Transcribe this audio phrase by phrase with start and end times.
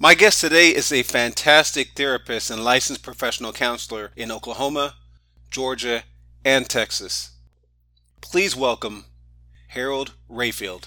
[0.00, 4.94] My guest today is a fantastic therapist and licensed professional counselor in Oklahoma,
[5.50, 6.04] Georgia,
[6.44, 7.32] and Texas.
[8.20, 9.06] Please welcome
[9.70, 10.84] Harold Rayfield.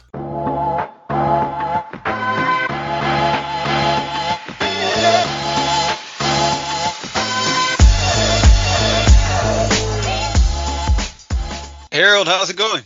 [11.92, 12.84] Harold, how's it going?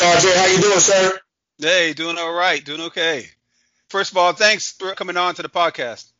[0.00, 1.18] RJ, how you doing, sir?
[1.58, 3.28] Hey, doing all right, doing okay.
[3.90, 6.12] First of all, thanks for coming on to the podcast.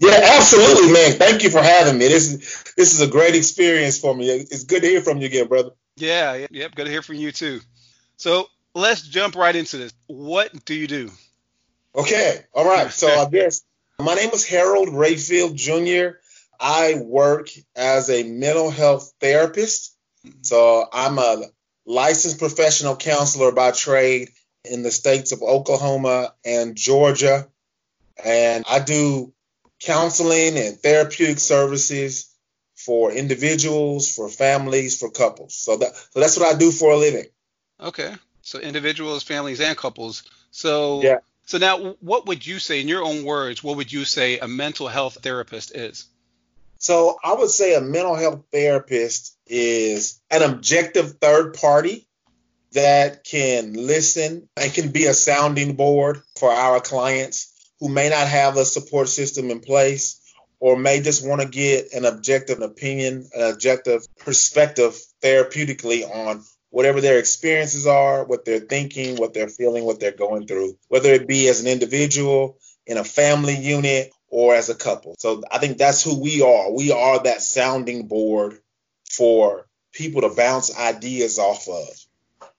[0.00, 1.12] Yeah, absolutely, man.
[1.12, 2.08] Thank you for having me.
[2.08, 4.28] This is this is a great experience for me.
[4.28, 5.70] It's good to hear from you again, brother.
[5.96, 7.60] Yeah, yep, good to hear from you too.
[8.16, 9.94] So let's jump right into this.
[10.08, 11.12] What do you do?
[11.94, 12.90] Okay, all right.
[12.90, 13.62] So I guess
[14.00, 16.18] my name is Harold Rayfield Jr.
[16.58, 19.96] I work as a mental health therapist.
[20.42, 21.44] So I'm a
[21.86, 24.30] licensed professional counselor by trade
[24.64, 27.48] in the states of Oklahoma and Georgia.
[28.22, 29.32] And I do
[29.80, 32.30] counseling and therapeutic services
[32.74, 35.54] for individuals, for families, for couples.
[35.54, 37.26] So that so that's what I do for a living.
[37.80, 38.14] Okay.
[38.42, 40.22] So individuals, families, and couples.
[40.50, 41.18] So yeah.
[41.46, 44.48] So now, what would you say, in your own words, what would you say a
[44.48, 46.06] mental health therapist is?
[46.78, 52.06] So I would say a mental health therapist is an objective third party
[52.74, 58.28] that can listen and can be a sounding board for our clients who may not
[58.28, 60.20] have a support system in place
[60.60, 67.00] or may just want to get an objective opinion, an objective perspective therapeutically on whatever
[67.00, 71.28] their experiences are, what they're thinking, what they're feeling, what they're going through, whether it
[71.28, 75.14] be as an individual, in a family unit, or as a couple.
[75.18, 76.72] So I think that's who we are.
[76.72, 78.58] We are that sounding board
[79.08, 81.88] for people to bounce ideas off of.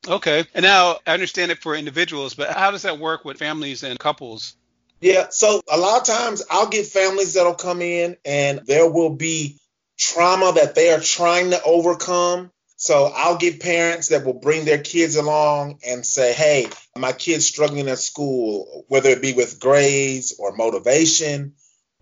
[0.07, 0.45] Okay.
[0.53, 3.97] And now I understand it for individuals, but how does that work with families and
[3.97, 4.55] couples?
[5.01, 5.27] Yeah.
[5.29, 9.59] So a lot of times I'll get families that'll come in and there will be
[9.97, 12.51] trauma that they are trying to overcome.
[12.77, 16.67] So I'll get parents that will bring their kids along and say, hey,
[16.97, 21.53] my kid's struggling at school, whether it be with grades or motivation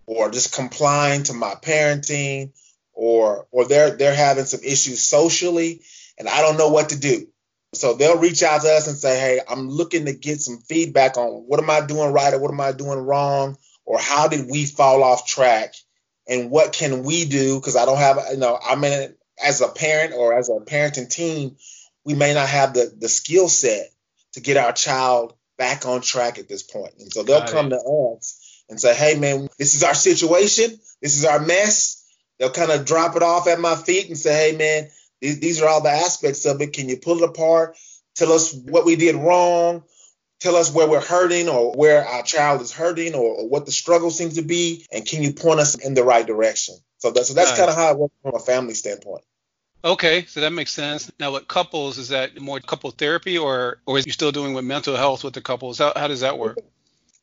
[0.06, 2.52] or just complying to my parenting
[2.92, 5.80] or or they're they're having some issues socially
[6.18, 7.28] and I don't know what to do.
[7.76, 11.16] So they'll reach out to us and say, hey, I'm looking to get some feedback
[11.16, 13.56] on what am I doing right or what am I doing wrong?
[13.84, 15.74] Or how did we fall off track?
[16.26, 17.60] And what can we do?
[17.60, 21.10] Because I don't have, you know, I mean, as a parent or as a parenting
[21.10, 21.56] team,
[22.04, 23.88] we may not have the, the skill set
[24.32, 26.94] to get our child back on track at this point.
[26.98, 27.70] And so they'll Got come it.
[27.70, 30.70] to us and say, hey, man, this is our situation.
[31.02, 32.04] This is our mess.
[32.38, 34.88] They'll kind of drop it off at my feet and say, hey, man,
[35.24, 36.74] these, these are all the aspects of it.
[36.74, 37.78] Can you pull it apart?
[38.14, 39.82] Tell us what we did wrong.
[40.40, 43.72] Tell us where we're hurting or where our child is hurting or, or what the
[43.72, 44.86] struggle seems to be.
[44.92, 46.74] And can you point us in the right direction?
[46.98, 49.24] So, that, so that's kind of how it works from a family standpoint.
[49.82, 51.10] Okay, so that makes sense.
[51.18, 54.64] Now, with couples, is that more couple therapy, or or is you still doing with
[54.64, 55.78] mental health with the couples?
[55.78, 56.58] How, how does that work?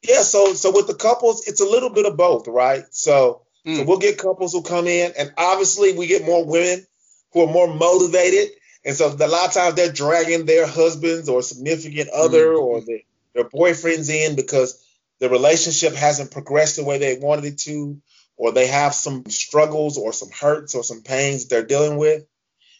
[0.04, 2.84] Yeah, so so with the couples, it's a little bit of both, right?
[2.92, 3.78] So, mm.
[3.78, 6.86] so we'll get couples who come in, and obviously we get more women
[7.34, 8.50] who are more motivated.
[8.84, 12.64] And so a lot of times they're dragging their husbands or significant other mm-hmm.
[12.64, 13.00] or their,
[13.34, 14.84] their boyfriends in because
[15.20, 18.02] the relationship hasn't progressed the way they wanted it to,
[18.38, 22.26] or they have some struggles or some hurts or some pains that they're dealing with.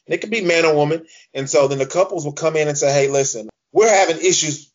[0.08, 1.06] And it could be man or woman.
[1.36, 4.72] And so then the couples will come in and say, hey, listen, we're having issues.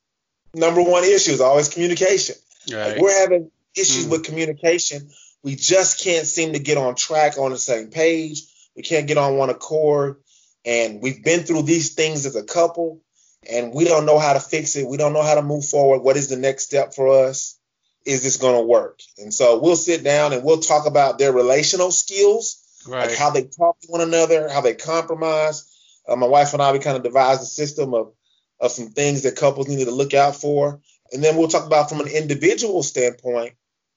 [0.54, 2.36] Number one issue is always communication.
[2.72, 2.92] Right.
[2.92, 4.10] Like we're having issues mm.
[4.12, 5.10] with communication.
[5.42, 8.42] We just can't seem to get on track on the same page
[8.76, 10.16] we can't get on one accord.
[10.64, 13.00] And we've been through these things as a couple,
[13.48, 14.88] and we don't know how to fix it.
[14.88, 16.00] We don't know how to move forward.
[16.00, 17.58] What is the next step for us?
[18.04, 19.00] Is this going to work?
[19.18, 23.08] And so we'll sit down and we'll talk about their relational skills, right.
[23.08, 25.72] like how they talk to one another, how they compromise.
[26.08, 28.12] Uh, my wife and I, we kind of devised a system of,
[28.60, 30.80] of some things that couples need to look out for.
[31.12, 33.54] And then we'll talk about from an individual standpoint,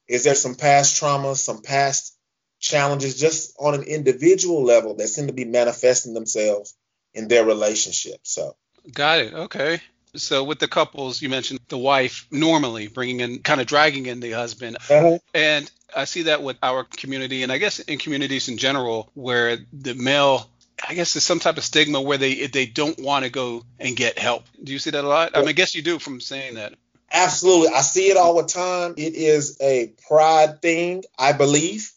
[0.08, 2.16] is there some past trauma, some past
[2.60, 6.76] challenges just on an individual level that seem to be manifesting themselves
[7.14, 8.20] in their relationship.
[8.24, 8.56] So,
[8.94, 9.34] got it.
[9.34, 9.82] Okay.
[10.16, 14.20] So with the couples, you mentioned the wife normally bringing in, kind of dragging in
[14.20, 15.20] the husband, uh-huh.
[15.34, 19.58] and I see that with our community, and I guess in communities in general, where
[19.72, 20.50] the male,
[20.88, 23.96] I guess there's some type of stigma where they they don't want to go and
[23.96, 24.46] get help.
[24.64, 25.32] Do you see that a lot?
[25.36, 26.74] I mean, I guess you do from saying that.
[27.12, 28.96] Absolutely, I see it all the time.
[28.98, 31.92] It is a pride thing, I believe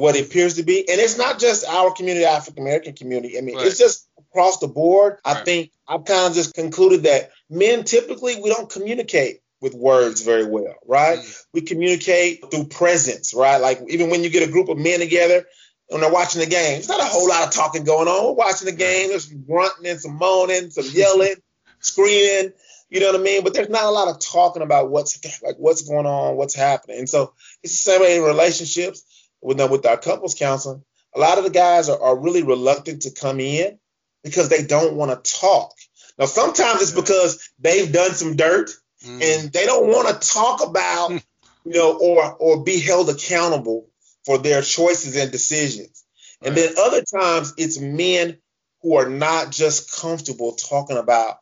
[0.00, 0.78] what it appears to be.
[0.88, 3.38] And it's not just our community, African American community.
[3.38, 3.66] I mean, right.
[3.66, 5.18] it's just across the board.
[5.24, 5.36] Right.
[5.36, 10.22] I think I've kind of just concluded that men typically we don't communicate with words
[10.22, 11.18] very well, right?
[11.18, 11.42] Mm-hmm.
[11.52, 13.58] We communicate through presence, right?
[13.58, 15.46] Like even when you get a group of men together
[15.90, 18.24] and they're watching the game, there's not a whole lot of talking going on.
[18.24, 21.36] We're watching the game, there's some grunting and some moaning, some yelling,
[21.78, 22.52] screaming,
[22.90, 23.42] you know what I mean?
[23.42, 26.98] But there's not a lot of talking about what's like what's going on, what's happening.
[26.98, 27.32] And so
[27.62, 29.04] it's the same way in relationships
[29.44, 30.82] with with our couples counseling.
[31.14, 33.78] A lot of the guys are, are really reluctant to come in
[34.24, 35.72] because they don't want to talk.
[36.18, 38.70] Now sometimes it's because they've done some dirt
[39.04, 39.22] mm.
[39.22, 41.10] and they don't want to talk about,
[41.64, 43.90] you know, or or be held accountable
[44.24, 46.04] for their choices and decisions.
[46.40, 46.48] Right.
[46.48, 48.38] And then other times it's men
[48.82, 51.36] who are not just comfortable talking about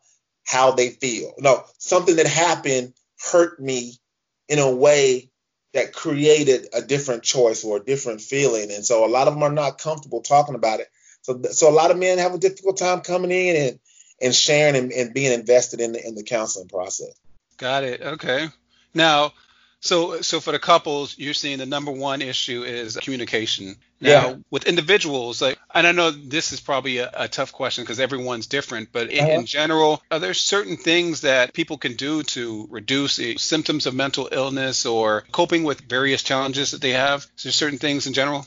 [0.45, 1.33] how they feel.
[1.39, 2.93] No, something that happened
[3.31, 3.93] hurt me
[4.49, 5.29] in a way
[5.73, 8.71] that created a different choice or a different feeling.
[8.71, 10.87] And so a lot of them are not comfortable talking about it.
[11.23, 13.79] So, so a lot of men have a difficult time coming in and,
[14.21, 17.13] and sharing and, and being invested in the, in the counseling process.
[17.57, 18.01] Got it.
[18.01, 18.47] Okay.
[18.93, 19.33] Now,
[19.83, 23.75] so so for the couples, you're seeing the number one issue is communication.
[23.99, 24.35] Now, yeah.
[24.49, 28.47] with individuals, like, and I know this is probably a, a tough question because everyone's
[28.47, 29.31] different, but in, uh-huh.
[29.31, 33.93] in, general, are there certain things that people can do to reduce the symptoms of
[33.93, 37.25] mental illness or coping with various challenges that they have?
[37.37, 38.45] Is there certain things in general?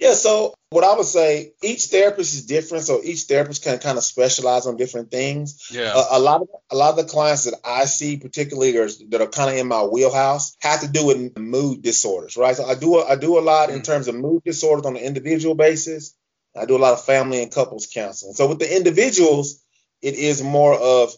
[0.00, 3.98] Yeah, so what I would say, each therapist is different, so each therapist can kind
[3.98, 5.68] of specialize on different things.
[5.70, 5.92] Yeah.
[6.10, 9.50] a lot of a lot of the clients that I see, particularly that are kind
[9.50, 12.56] of in my wheelhouse, have to do with mood disorders, right?
[12.56, 13.76] So I do a, I do a lot mm.
[13.76, 16.14] in terms of mood disorders on an individual basis.
[16.56, 18.32] I do a lot of family and couples counseling.
[18.32, 19.62] So with the individuals,
[20.00, 21.12] it is more of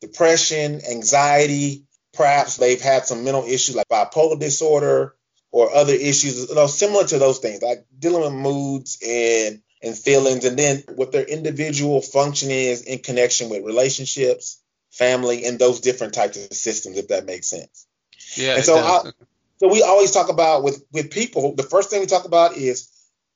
[0.00, 1.84] depression, anxiety.
[2.14, 5.16] Perhaps they've had some mental issues like bipolar disorder,
[5.50, 9.96] or other issues, you know, similar to those things, like dealing with moods and and
[9.96, 14.60] feelings, and then what their individual function is in connection with relationships,
[14.90, 17.86] family, and those different types of systems, if that makes sense.
[18.34, 18.56] Yeah.
[18.56, 19.10] And so, I,
[19.58, 21.54] so we always talk about with with people.
[21.54, 22.90] The first thing we talk about is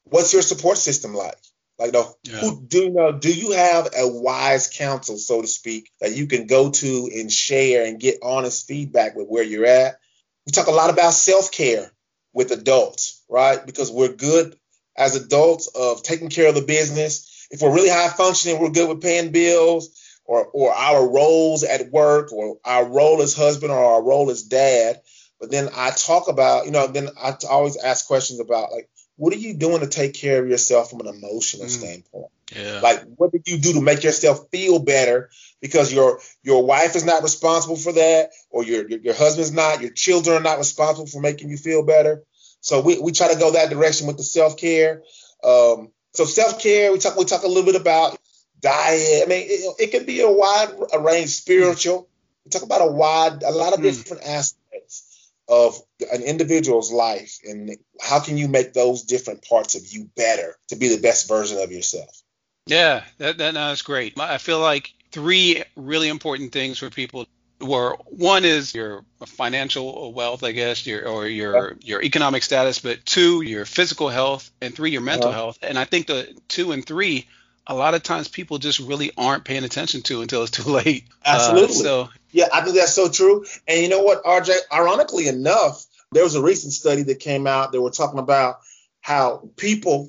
[0.05, 1.39] what's your support system like.
[1.79, 2.37] Like, no, yeah.
[2.37, 3.13] who do you know?
[3.13, 7.33] Do you have a wise counsel, so to speak, that you can go to and
[7.33, 9.99] share and get honest feedback with where you're at?
[10.47, 11.91] We talk a lot about self care
[12.33, 13.65] with adults, right?
[13.65, 14.57] Because we're good
[14.97, 17.47] as adults of taking care of the business.
[17.51, 21.91] If we're really high functioning, we're good with paying bills or, or our roles at
[21.91, 25.01] work or our role as husband or our role as dad.
[25.41, 29.33] But then I talk about, you know, then I always ask questions about like, what
[29.33, 31.71] are you doing to take care of yourself from an emotional mm.
[31.71, 32.33] standpoint?
[32.55, 32.81] Yeah.
[32.83, 35.31] Like, what did you do to make yourself feel better?
[35.61, 39.81] Because your your wife is not responsible for that, or your your, your husband's not,
[39.81, 42.23] your children are not responsible for making you feel better.
[42.61, 45.03] So we, we try to go that direction with the self care.
[45.43, 48.19] Um, so self care, we talk we talk a little bit about
[48.61, 49.23] diet.
[49.25, 50.71] I mean, it, it can be a wide
[51.01, 52.09] range spiritual.
[52.45, 53.85] We talk about a wide, a lot of mm.
[53.85, 55.12] different aspects
[55.49, 55.77] of
[56.13, 60.77] an individual's life and how can you make those different parts of you better to
[60.77, 62.23] be the best version of yourself.
[62.67, 64.19] Yeah, that, that no, that's great.
[64.19, 67.27] I feel like three really important things for people
[67.61, 73.05] were one is your financial wealth, I guess, your or your your economic status, but
[73.05, 75.39] two, your physical health, and three, your mental uh-huh.
[75.39, 75.59] health.
[75.63, 77.29] And I think the two and three,
[77.67, 81.05] a lot of times people just really aren't paying attention to until it's too late.
[81.25, 81.77] Absolutely.
[81.77, 83.45] Uh, so yeah, I think that's so true.
[83.69, 84.55] And you know what, RJ?
[84.73, 88.61] Ironically enough, there was a recent study that came out that were talking about
[89.01, 90.09] how people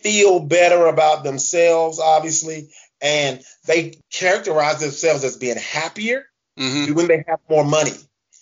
[0.00, 6.24] feel better about themselves, obviously, and they characterize themselves as being happier
[6.58, 6.94] mm-hmm.
[6.94, 7.92] when they have more money.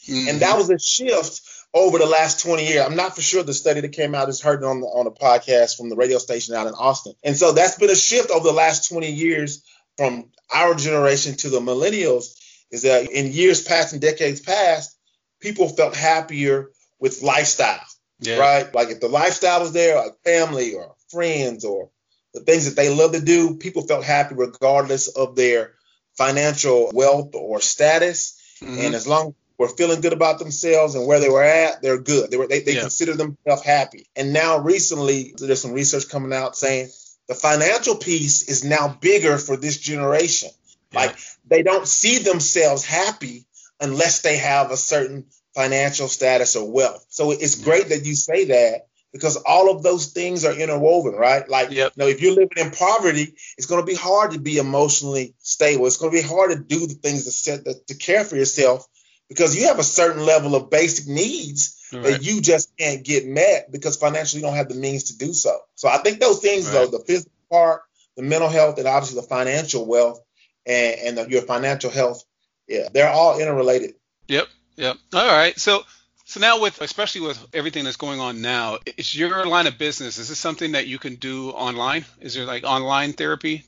[0.09, 0.29] Mm-hmm.
[0.29, 2.85] And that was a shift over the last 20 years.
[2.85, 5.11] I'm not for sure the study that came out is heard on the, on a
[5.11, 7.15] podcast from the radio station out in Austin.
[7.23, 9.62] And so that's been a shift over the last 20 years
[9.97, 12.35] from our generation to the millennials
[12.71, 14.97] is that in years past and decades past,
[15.41, 17.85] people felt happier with lifestyle,
[18.21, 18.37] yeah.
[18.37, 18.75] right?
[18.75, 21.91] Like if the lifestyle was there, like family or friends or
[22.35, 25.75] the things that they love to do, people felt happy regardless of their
[26.17, 28.41] financial wealth or status.
[28.62, 28.79] Mm-hmm.
[28.81, 32.00] And as long as we're feeling good about themselves and where they were at, they're
[32.00, 32.31] good.
[32.31, 32.81] They were they, they yeah.
[32.81, 34.07] consider themselves happy.
[34.17, 36.88] And now recently there's some research coming out saying
[37.29, 40.49] the financial piece is now bigger for this generation.
[40.93, 41.00] Yeah.
[41.00, 43.45] Like they don't see themselves happy
[43.79, 47.05] unless they have a certain financial status or wealth.
[47.11, 51.47] So it's great that you say that because all of those things are interwoven, right?
[51.47, 51.93] Like, yep.
[51.97, 55.35] you know, if you're living in poverty, it's going to be hard to be emotionally
[55.40, 55.87] stable.
[55.87, 58.37] It's going to be hard to do the things to set the, to care for
[58.37, 58.87] yourself
[59.31, 62.03] because you have a certain level of basic needs right.
[62.03, 65.33] that you just can't get met because financially you don't have the means to do
[65.33, 65.57] so.
[65.77, 66.91] So I think those things, right.
[66.91, 67.83] though, the physical part,
[68.17, 70.21] the mental health, and obviously the financial wealth
[70.67, 72.25] and, and the, your financial health,
[72.69, 73.95] yeah, they're all interrelated.
[74.29, 74.49] Yep.
[74.77, 74.97] Yep.
[75.15, 75.59] All right.
[75.59, 75.85] So
[76.25, 80.19] so now with especially with everything that's going on now, is your line of business
[80.19, 82.05] is this something that you can do online?
[82.21, 83.65] Is there like online therapy?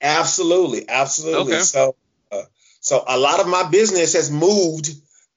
[0.00, 1.54] Absolutely, absolutely.
[1.54, 1.62] Okay.
[1.62, 1.96] So
[2.86, 4.90] so a lot of my business has moved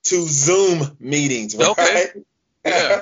[0.03, 1.69] to Zoom meetings, right?
[1.69, 2.05] Okay.
[2.65, 3.01] Yeah.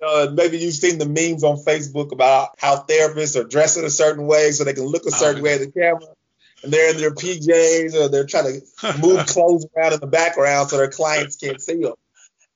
[0.00, 3.90] know, maybe you've seen the memes on Facebook about how therapists are dressed in a
[3.90, 6.14] certain way so they can look a certain oh, way at the camera.
[6.62, 10.70] And they're in their PJs or they're trying to move clothes around in the background
[10.70, 11.94] so their clients can't see them.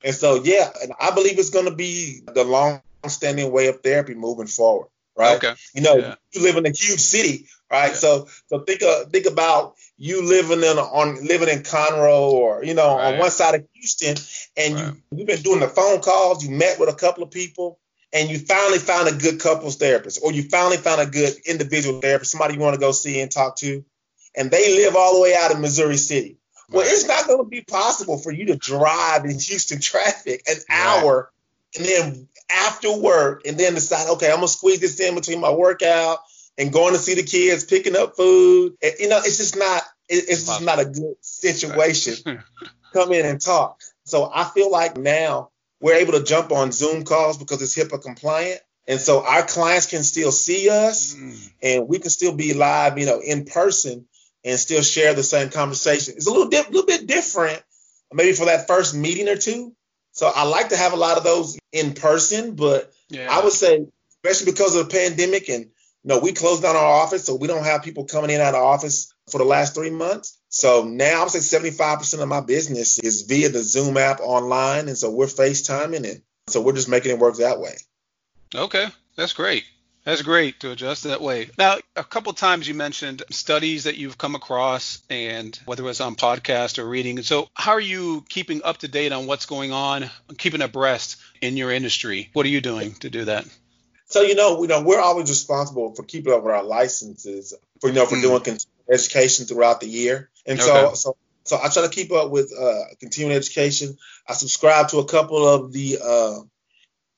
[0.05, 4.15] And so, yeah, and I believe it's going to be the long-standing way of therapy
[4.15, 5.35] moving forward, right?
[5.35, 5.53] Okay.
[5.75, 6.15] You know, yeah.
[6.31, 7.89] you live in a huge city, right?
[7.89, 7.95] Yeah.
[7.95, 12.73] So, so think uh, think about you living in on living in Conroe or you
[12.73, 13.13] know right.
[13.13, 14.15] on one side of Houston,
[14.55, 14.93] and right.
[15.11, 17.79] you you've been doing the phone calls, you met with a couple of people,
[18.13, 21.99] and you finally found a good couples therapist, or you finally found a good individual
[21.99, 23.83] therapist, somebody you want to go see and talk to,
[24.35, 26.37] and they live all the way out in Missouri City.
[26.69, 30.57] Well, it's not going to be possible for you to drive in Houston traffic an
[30.57, 30.65] right.
[30.69, 31.31] hour
[31.77, 35.51] and then after work and then decide, okay, I'm gonna squeeze this in between my
[35.51, 36.19] workout
[36.57, 38.73] and going to see the kids, picking up food.
[38.81, 42.43] And, you know, it's just not it's just not a good situation.
[42.93, 43.81] Come in and talk.
[44.05, 45.49] So I feel like now
[45.81, 48.61] we're able to jump on Zoom calls because it's HIPAA compliant.
[48.87, 51.51] And so our clients can still see us mm.
[51.61, 54.07] and we can still be live, you know, in person
[54.45, 56.13] and still share the same conversation.
[56.15, 57.61] It's a little, di- little bit different,
[58.13, 59.75] maybe for that first meeting or two.
[60.13, 63.27] So I like to have a lot of those in person, but yeah.
[63.29, 63.85] I would say,
[64.23, 65.69] especially because of the pandemic and
[66.07, 68.63] know, we closed down our office, so we don't have people coming in out of
[68.63, 70.37] office for the last three months.
[70.49, 74.87] So now I'm saying 75% of my business is via the Zoom app online.
[74.87, 76.23] And so we're FaceTiming it.
[76.47, 77.75] So we're just making it work that way.
[78.55, 79.65] Okay, that's great.
[80.05, 81.49] That's great to adjust that way.
[81.57, 85.99] Now, a couple times you mentioned studies that you've come across and whether it was
[85.99, 87.21] on podcast or reading.
[87.23, 91.57] So, how are you keeping up to date on what's going on, keeping abreast in
[91.57, 92.29] your industry?
[92.31, 93.45] What are you doing to do that?
[94.07, 97.89] So, you know, you know, we're always responsible for keeping up with our licenses for
[97.89, 98.21] you know for mm.
[98.21, 98.57] doing
[98.89, 100.29] education throughout the year.
[100.45, 100.67] And okay.
[100.67, 103.97] so so so I try to keep up with uh, continuing education.
[104.27, 106.39] I subscribe to a couple of the uh,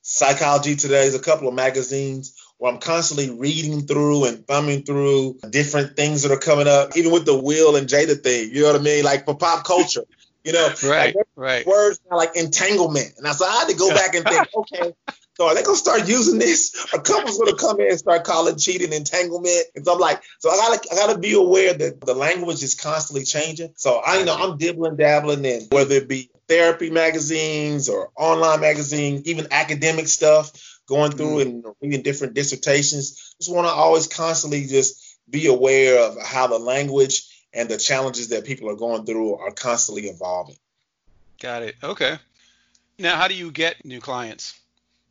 [0.01, 5.95] Psychology Today's, a couple of magazines where I'm constantly reading through and thumbing through different
[5.95, 8.53] things that are coming up, even with the Will and Jada thing.
[8.53, 9.03] You know what I mean?
[9.03, 10.05] Like for pop culture.
[10.43, 11.65] You know, right, like right.
[11.65, 14.93] Words like entanglement, and I so I had to go back and think, okay,
[15.39, 16.75] so are they gonna start using this?
[16.93, 19.67] A couple's gonna come in and start calling cheating entanglement.
[19.73, 22.75] And so I'm like, so I gotta I gotta be aware that the language is
[22.75, 23.71] constantly changing.
[23.77, 28.59] So I you know I'm dibbling dabbling in whether it be therapy magazines or online
[28.59, 30.51] magazines, even academic stuff,
[30.87, 31.65] going through mm-hmm.
[31.67, 33.33] and reading different dissertations.
[33.39, 38.27] Just want to always constantly just be aware of how the language and the challenges
[38.29, 40.57] that people are going through are constantly evolving.
[41.41, 41.75] Got it.
[41.81, 42.17] Okay.
[42.97, 44.59] Now, how do you get new clients?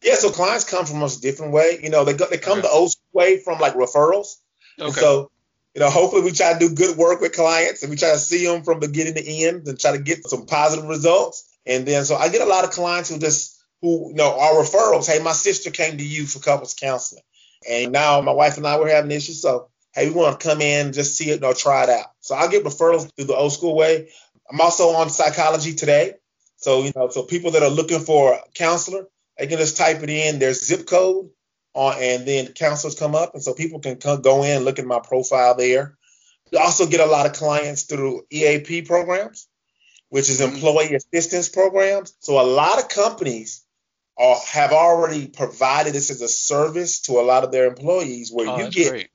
[0.03, 1.81] Yeah, so clients come from us a different way.
[1.83, 2.69] You know, they go, they come okay.
[2.69, 4.37] the old way from like referrals.
[4.79, 4.87] Okay.
[4.87, 5.31] And so,
[5.75, 8.19] you know, hopefully we try to do good work with clients and we try to
[8.19, 11.59] see them from beginning to end and try to get some positive results.
[11.67, 14.55] And then, so I get a lot of clients who just who you know are
[14.55, 15.07] referrals.
[15.07, 17.23] Hey, my sister came to you for couples counseling,
[17.69, 19.43] and now my wife and I were having issues.
[19.43, 22.07] So, hey, we want to come in just see it or try it out.
[22.21, 24.09] So I get referrals through the old school way.
[24.51, 26.15] I'm also on psychology today.
[26.57, 29.07] So, you know, so people that are looking for a counselor,
[29.39, 31.31] they can just type it in their zip code
[31.75, 33.35] on, and then counselors come up.
[33.35, 35.97] And so people can come, go in and look at my profile there.
[36.51, 39.49] We also get a lot of clients through EAP programs,
[40.09, 40.55] which is mm-hmm.
[40.55, 42.15] employee assistance programs.
[42.19, 43.65] So a lot of companies
[44.19, 48.49] are, have already provided this as a service to a lot of their employees where
[48.49, 49.09] oh, you get great.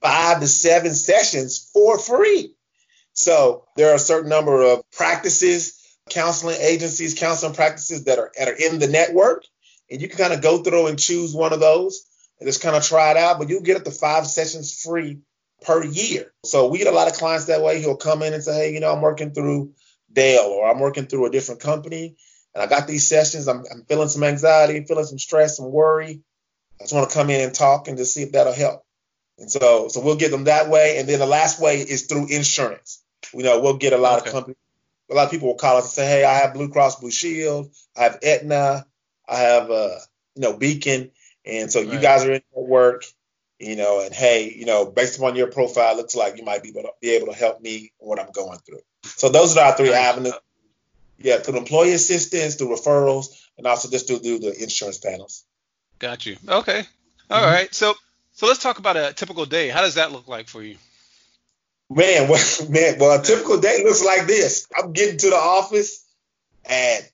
[0.00, 2.54] five to seven sessions for free.
[3.12, 8.48] So there are a certain number of practices, counseling agencies, counseling practices that are, that
[8.48, 9.44] are in the network
[9.90, 12.04] and you can kind of go through and choose one of those
[12.40, 13.38] and just kind of try it out.
[13.38, 15.20] But you'll get up to five sessions free
[15.62, 16.32] per year.
[16.44, 17.80] So we get a lot of clients that way.
[17.80, 19.72] He'll come in and say, hey, you know, I'm working through
[20.12, 22.16] Dell or I'm working through a different company
[22.54, 23.48] and I got these sessions.
[23.48, 26.22] I'm, I'm feeling some anxiety, feeling some stress, some worry.
[26.80, 28.84] I just want to come in and talk and just see if that'll help.
[29.38, 30.98] And so, so we'll get them that way.
[30.98, 33.02] And then the last way is through insurance.
[33.32, 34.28] You know, we'll get a lot okay.
[34.28, 34.56] of companies.
[35.10, 37.10] A lot of people will call us and say, "Hey, I have Blue Cross Blue
[37.10, 37.70] Shield.
[37.96, 38.86] I have Aetna.
[39.28, 39.96] I have uh,
[40.34, 41.10] you know Beacon,
[41.44, 41.92] and so right.
[41.92, 43.04] you guys are in work,
[43.58, 46.70] you know, and hey, you know, based upon your profile, looks like you might be
[46.70, 48.80] able to be able to help me what I'm going through.
[49.04, 50.34] So those are our three avenues.
[51.16, 55.44] Yeah, through employee assistance, through referrals, and also just through, through the insurance panels.
[55.98, 56.36] Got you.
[56.46, 56.82] Okay.
[57.30, 57.52] All mm-hmm.
[57.54, 57.74] right.
[57.74, 57.94] So
[58.34, 59.68] so let's talk about a typical day.
[59.68, 60.76] How does that look like for you?
[61.88, 64.66] Man, well, man, well, a typical day looks like this.
[64.76, 66.04] I'm getting to the office
[66.64, 67.08] at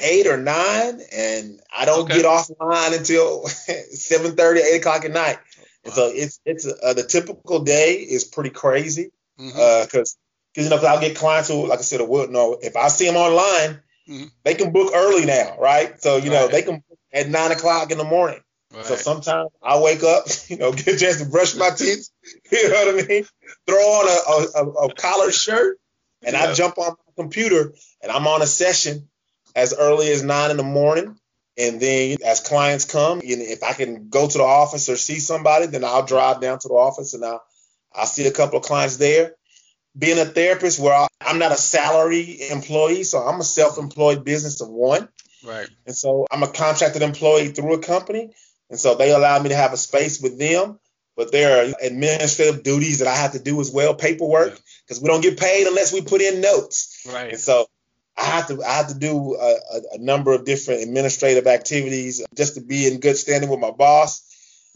[0.00, 2.16] eight or nine, and I don't okay.
[2.16, 5.38] get offline until 7:30, 8 o'clock at night.
[5.84, 5.92] Wow.
[5.92, 10.60] So it's it's uh, the typical day is pretty crazy because mm-hmm.
[10.60, 13.06] uh, you know I'll get clients who, like I said, would know if I see
[13.06, 14.24] them online, mm-hmm.
[14.44, 16.00] they can book early now, right?
[16.00, 16.40] So you right.
[16.40, 18.40] know they can at nine o'clock in the morning.
[18.74, 18.84] Right.
[18.84, 22.08] So sometimes I wake up, you know, get a chance to brush my teeth,
[22.50, 23.24] you know what I mean?
[23.66, 25.78] Throw on a, a, a collar shirt,
[26.22, 26.44] and yeah.
[26.44, 29.08] I jump on my computer and I'm on a session
[29.54, 31.18] as early as nine in the morning.
[31.56, 35.66] And then as clients come, if I can go to the office or see somebody,
[35.66, 37.42] then I'll drive down to the office and I'll,
[37.92, 39.34] I'll see a couple of clients there.
[39.98, 44.68] Being a therapist where I'm not a salary employee, so I'm a self-employed business of
[44.68, 45.08] one.
[45.44, 45.68] Right.
[45.86, 48.30] And so I'm a contracted employee through a company.
[48.70, 50.78] And so they allow me to have a space with them.
[51.16, 55.08] But there are administrative duties that I have to do as well, paperwork, because we
[55.08, 57.04] don't get paid unless we put in notes.
[57.12, 57.32] Right.
[57.32, 57.66] And so
[58.18, 62.24] I have to I have to do a, a, a, number of different administrative activities
[62.34, 64.22] just to be in good standing with my boss,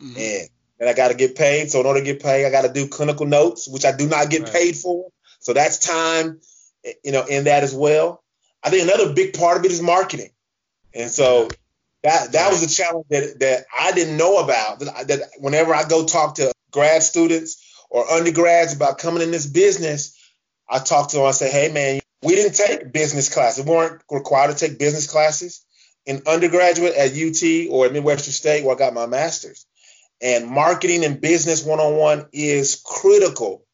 [0.01, 0.17] mm-hmm.
[0.17, 1.71] and then I got to get paid.
[1.71, 4.09] So in order to get paid, I got to do clinical notes, which I do
[4.09, 4.53] not get right.
[4.53, 5.11] paid for.
[5.41, 6.41] So that's time,
[7.03, 8.23] you know, in that as well.
[8.63, 10.31] I think another big part of it is marketing,
[10.95, 11.49] and so
[12.05, 14.79] that that was a challenge that that I didn't know about.
[14.81, 19.47] That, that whenever I go talk to grad students or undergrads about coming in this
[19.47, 20.17] business,
[20.71, 21.27] I talk to them.
[21.27, 23.65] I say, hey man, we didn't take business classes.
[23.65, 25.65] We weren't required to take business classes
[26.07, 29.67] in undergraduate at UT or at Midwestern State where I got my master's.
[30.21, 33.65] And marketing and business one-on-one is critical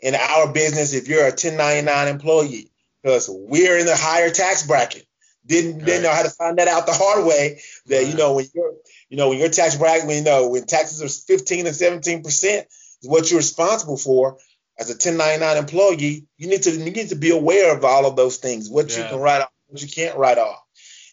[0.00, 2.70] in our business if you're a 1099 employee
[3.02, 5.06] because we're in the higher tax bracket.
[5.46, 5.86] Didn't right.
[5.86, 7.60] didn't know how to find that out the hard way.
[7.86, 8.08] That right.
[8.08, 8.74] you know when you're
[9.08, 12.22] you know when your tax bracket when you know when taxes are 15 and 17
[12.24, 12.66] percent
[13.02, 14.38] is what you're responsible for
[14.78, 18.16] as a 1099 employee, you need to you need to be aware of all of
[18.16, 19.04] those things, what yeah.
[19.04, 20.62] you can write off, what you can't write off.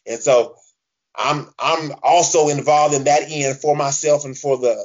[0.06, 0.56] And so
[1.16, 4.76] I'm I'm also involved in that end for myself and for the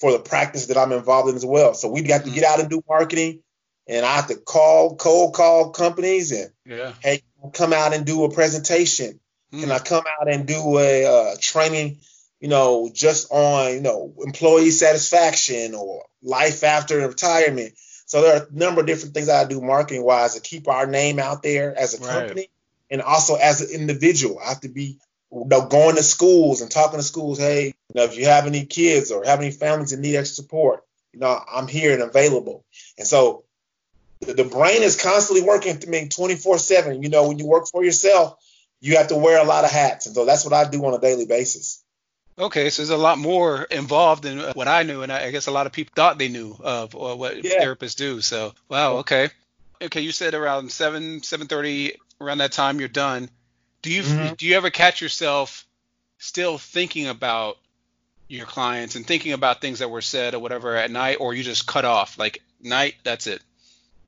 [0.00, 1.74] for the practice that I'm involved in as well.
[1.74, 3.40] So we've got to get out and do marketing,
[3.86, 6.92] and I have to call cold call companies and yeah.
[7.00, 9.20] hey, come out and do a presentation.
[9.52, 9.60] Mm.
[9.60, 11.98] Can I come out and do a uh, training?
[12.40, 17.74] You know, just on you know employee satisfaction or life after retirement
[18.08, 20.86] so there are a number of different things I do marketing wise to keep our
[20.86, 22.50] name out there as a company right.
[22.90, 24.38] and also as an individual.
[24.38, 24.98] I have to be
[25.30, 27.38] you know, going to schools and talking to schools.
[27.38, 30.36] Hey, you know, if you have any kids or have any families that need extra
[30.36, 32.64] support, you know, I'm here and available.
[32.96, 33.44] And so
[34.20, 37.02] the, the brain is constantly working to me 24 seven.
[37.02, 38.42] You know, when you work for yourself,
[38.80, 40.06] you have to wear a lot of hats.
[40.06, 41.84] And so that's what I do on a daily basis.
[42.38, 45.50] Okay, so there's a lot more involved than what I knew, and I guess a
[45.50, 47.64] lot of people thought they knew of or what yeah.
[47.64, 48.20] therapists do.
[48.20, 49.28] So, wow, okay,
[49.82, 50.00] okay.
[50.02, 53.28] You said around seven, seven thirty, around that time, you're done.
[53.82, 54.34] Do you mm-hmm.
[54.34, 55.66] do you ever catch yourself
[56.18, 57.58] still thinking about
[58.28, 61.42] your clients and thinking about things that were said or whatever at night, or you
[61.42, 62.94] just cut off like night?
[63.02, 63.42] That's it.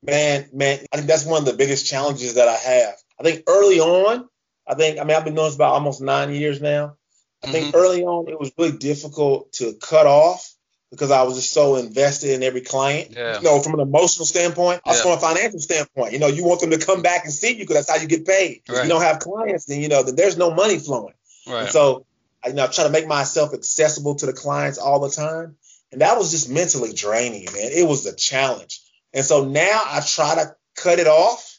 [0.03, 2.95] Man, man, I think that's one of the biggest challenges that I have.
[3.19, 4.29] I think early on,
[4.69, 6.97] I think I mean I've been doing this about almost nine years now.
[7.43, 7.77] I think mm-hmm.
[7.77, 10.55] early on it was really difficult to cut off
[10.91, 13.13] because I was just so invested in every client.
[13.13, 13.39] Yeah.
[13.39, 15.17] You know, from an emotional standpoint, also yeah.
[15.17, 16.13] from a financial standpoint.
[16.13, 18.09] You know, you want them to come back and see you because that's how you
[18.09, 18.63] get paid.
[18.69, 18.79] Right.
[18.79, 21.15] If you don't have clients, then you know that there's no money flowing.
[21.47, 21.63] Right.
[21.63, 22.07] And so,
[22.45, 25.57] I, you know, I try to make myself accessible to the clients all the time,
[25.93, 27.71] and that was just mentally draining, man.
[27.73, 28.81] It was a challenge.
[29.15, 31.59] And so now I try to cut it off,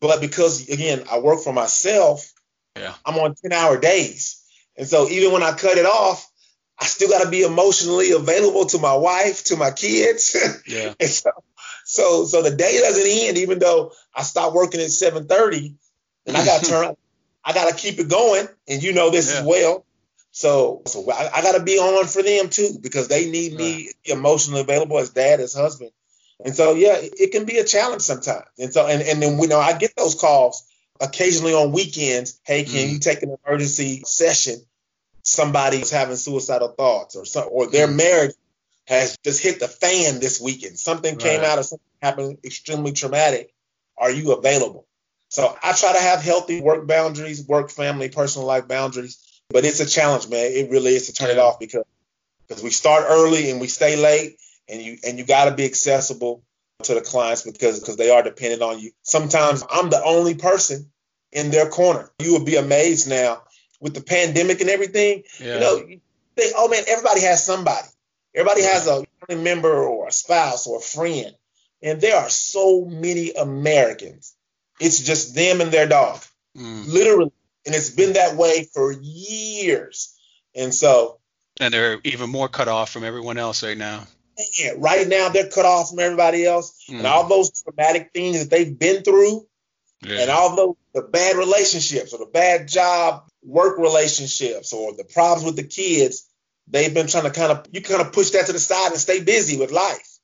[0.00, 2.32] but because again I work for myself,
[2.76, 2.94] yeah.
[3.04, 4.37] I'm on 10 hour days.
[4.78, 6.30] And so even when I cut it off,
[6.80, 10.36] I still got to be emotionally available to my wife, to my kids.
[10.66, 10.94] Yeah.
[11.00, 11.30] and so,
[11.84, 15.74] so, so the day doesn't end, even though I stop working at 7:30,
[16.26, 16.96] and I got to turn.
[17.44, 19.40] I got to keep it going, and you know this yeah.
[19.40, 19.84] as well.
[20.30, 23.60] So, so I, I got to be on for them too because they need right.
[23.60, 25.90] me emotionally available as dad, as husband.
[26.44, 28.44] And so, yeah, it, it can be a challenge sometimes.
[28.58, 30.68] And so, and and then you know, I get those calls
[31.00, 32.40] occasionally on weekends.
[32.44, 32.92] Hey, can mm.
[32.92, 34.60] you take an emergency session?
[35.28, 37.96] somebody's having suicidal thoughts or some, or their mm.
[37.96, 38.34] marriage
[38.86, 40.78] has just hit the fan this weekend.
[40.78, 41.22] Something right.
[41.22, 43.52] came out or something happened extremely traumatic.
[43.96, 44.86] Are you available?
[45.28, 49.22] So I try to have healthy work boundaries, work, family, personal life boundaries.
[49.50, 50.52] But it's a challenge, man.
[50.52, 51.34] It really is to turn yeah.
[51.34, 51.84] it off because
[52.46, 55.64] because we start early and we stay late, and you and you got to be
[55.64, 56.42] accessible
[56.84, 58.92] to the clients because because they are dependent on you.
[59.02, 60.90] Sometimes I'm the only person
[61.32, 62.10] in their corner.
[62.20, 63.42] You would be amazed now
[63.80, 65.54] with the pandemic and everything, yeah.
[65.54, 66.00] you know, you
[66.36, 67.88] think, oh man, everybody has somebody.
[68.34, 68.72] Everybody yeah.
[68.72, 71.34] has a family member or a spouse or a friend.
[71.82, 74.34] And there are so many Americans.
[74.80, 76.20] It's just them and their dog.
[76.56, 76.86] mm.
[76.86, 77.32] literally,
[77.66, 80.16] and it's been that way for years.
[80.54, 81.18] And so,
[81.60, 84.06] and they're even more cut off from everyone else right now.
[84.76, 86.98] Right now they're cut off from everybody else, mm.
[86.98, 89.46] and all those traumatic things that they've been through,
[90.02, 90.20] yeah.
[90.20, 95.44] and all those the bad relationships or the bad job work relationships or the problems
[95.44, 96.28] with the kids,
[96.66, 99.00] they've been trying to kind of you kind of push that to the side and
[99.00, 100.18] stay busy with life.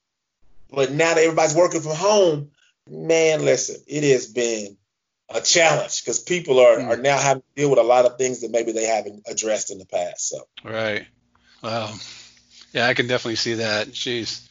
[0.71, 2.51] But now that everybody's working from home,
[2.89, 4.77] man, listen, it has been
[5.29, 6.89] a challenge because people are, mm.
[6.89, 9.71] are now having to deal with a lot of things that maybe they haven't addressed
[9.71, 10.29] in the past.
[10.29, 11.07] So right,
[11.63, 11.95] wow,
[12.75, 13.89] yeah, I can definitely see that.
[13.89, 14.47] Jeez.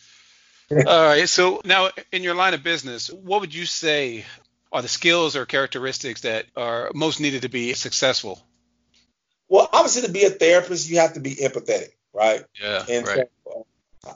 [0.72, 4.26] All right, so now in your line of business, what would you say
[4.72, 8.42] are the skills or characteristics that are most needed to be successful?
[9.50, 12.44] Well, obviously, to be a therapist, you have to be empathetic, right?
[12.60, 12.86] Yeah.
[12.90, 13.28] And right.
[13.44, 13.68] So,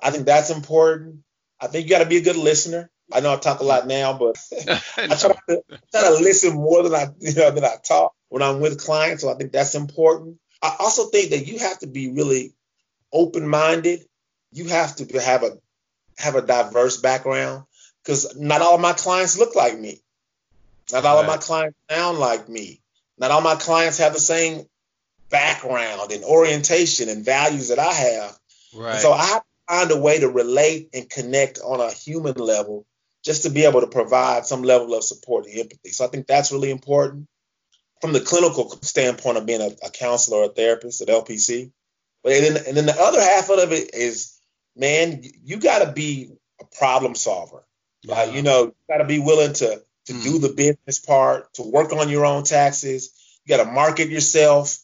[0.02, 1.20] I think that's important.
[1.60, 2.90] I think you got to be a good listener.
[3.12, 4.38] I know I talk a lot now, but
[4.98, 8.42] I try to, try to listen more than I you know than I talk when
[8.42, 9.22] I'm with clients.
[9.22, 10.40] So I think that's important.
[10.62, 12.54] I also think that you have to be really
[13.12, 14.06] open-minded.
[14.52, 15.58] You have to have a
[16.18, 17.64] have a diverse background
[18.04, 20.02] because not all of my clients look like me.
[20.92, 21.22] Not all right.
[21.22, 22.82] of my clients sound like me.
[23.18, 24.66] Not all my clients have the same
[25.30, 28.38] background and orientation and values that I have.
[28.74, 28.92] Right.
[28.94, 32.36] And so I have to find a way to relate and connect on a human
[32.36, 32.86] level
[33.24, 35.90] just to be able to provide some level of support and empathy.
[35.90, 37.28] So I think that's really important
[38.00, 41.72] from the clinical standpoint of being a, a counselor or a therapist at LPC.
[42.28, 44.38] But and then, and then the other half of it is,
[44.76, 47.64] man, you got to be a problem solver.
[48.04, 48.16] Yeah.
[48.16, 48.34] Right?
[48.34, 50.24] You know, you got to be willing to to mm.
[50.24, 53.14] do the business part, to work on your own taxes.
[53.46, 54.78] You got to market yourself.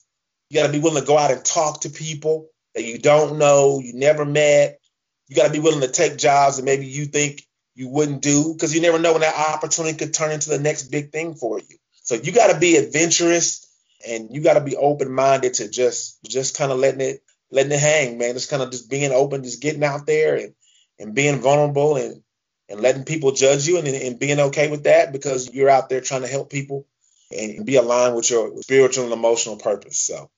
[0.50, 3.38] You got to be willing to go out and talk to people that you don't
[3.38, 4.80] know, you never met.
[5.28, 8.54] You got to be willing to take jobs that maybe you think you wouldn't do
[8.54, 11.60] because you never know when that opportunity could turn into the next big thing for
[11.60, 11.76] you.
[12.04, 13.68] So you got to be adventurous
[14.08, 17.23] and you got to be open minded to just just kind of letting it
[17.54, 18.34] letting it hang, man.
[18.34, 20.54] Just kind of just being open, just getting out there and
[21.00, 22.22] and being vulnerable and
[22.70, 26.02] and letting people judge you and, and being okay with that because you're out there
[26.02, 26.86] trying to help people
[27.32, 30.00] and be aligned with your spiritual and emotional purpose.
[30.00, 30.30] So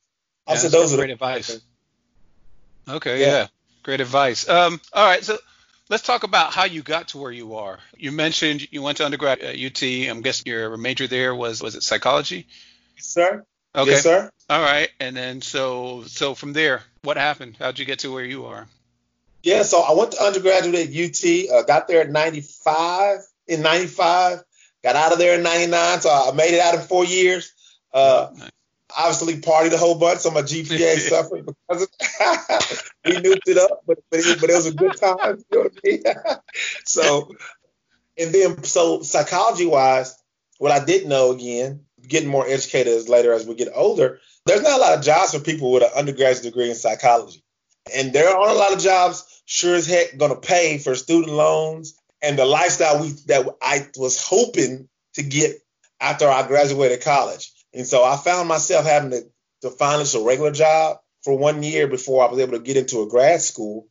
[0.47, 1.61] I said those are great the, advice.
[2.87, 3.25] Okay, yeah.
[3.25, 3.47] yeah.
[3.83, 4.47] great advice.
[4.47, 5.37] Um, all right, so
[5.89, 7.79] let's talk about how you got to where you are.
[7.97, 9.81] You mentioned you went to undergrad at UT.
[9.83, 12.47] I'm guessing your major there was was it psychology?
[12.95, 13.45] Yes, sir.
[13.75, 13.91] Okay.
[13.91, 14.29] Yes, sir.
[14.49, 17.57] All right, and then so so from there, what happened?
[17.59, 18.67] How'd you get to where you are?
[19.43, 21.49] Yeah, so I went to undergraduate at UT.
[21.51, 24.43] Uh, got there at 95 in 95.
[24.83, 27.53] Got out of there in 99, so I made it out in four years.
[27.93, 28.49] Uh, nice
[28.97, 31.89] obviously partied a whole bunch, so my GPA suffered because of
[33.05, 35.43] we nuked it up, but but it, but it was a good time.
[35.51, 36.03] You know what I mean?
[36.85, 37.31] so,
[38.17, 40.15] and then so psychology wise,
[40.57, 44.61] what I didn't know again, getting more educated as later as we get older, there's
[44.61, 47.43] not a lot of jobs for people with an undergraduate degree in psychology,
[47.95, 51.99] and there aren't a lot of jobs sure as heck to pay for student loans
[52.21, 55.57] and the lifestyle we that I was hoping to get
[56.01, 57.51] after I graduated college.
[57.73, 59.23] And so I found myself having to,
[59.61, 63.01] to find a regular job for one year before I was able to get into
[63.01, 63.87] a grad school,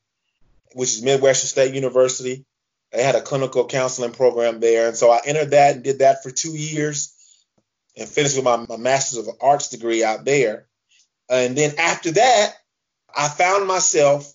[0.74, 2.44] which is Midwestern State University.
[2.92, 4.88] They had a clinical counseling program there.
[4.88, 7.13] And so I entered that and did that for two years
[7.97, 10.67] and finished with my, my Master's of Arts degree out there.
[11.29, 12.55] And then after that,
[13.17, 14.33] I found myself